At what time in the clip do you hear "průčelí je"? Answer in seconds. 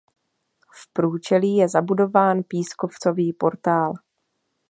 0.93-1.69